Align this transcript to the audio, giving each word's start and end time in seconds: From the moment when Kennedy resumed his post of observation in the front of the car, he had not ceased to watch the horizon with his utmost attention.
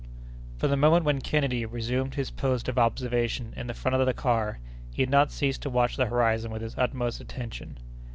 From 0.57 0.71
the 0.71 0.77
moment 0.77 1.05
when 1.05 1.21
Kennedy 1.21 1.63
resumed 1.63 2.15
his 2.15 2.31
post 2.31 2.67
of 2.67 2.79
observation 2.79 3.53
in 3.55 3.67
the 3.67 3.73
front 3.75 3.93
of 3.93 4.07
the 4.07 4.15
car, 4.15 4.57
he 4.91 5.03
had 5.03 5.11
not 5.11 5.31
ceased 5.31 5.61
to 5.61 5.69
watch 5.69 5.95
the 5.95 6.07
horizon 6.07 6.49
with 6.49 6.63
his 6.63 6.75
utmost 6.75 7.21
attention. 7.21 7.77